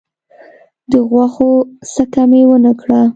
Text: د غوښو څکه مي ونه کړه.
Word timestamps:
د 0.91 0.93
غوښو 1.09 1.51
څکه 1.91 2.23
مي 2.29 2.41
ونه 2.49 2.73
کړه. 2.81 3.01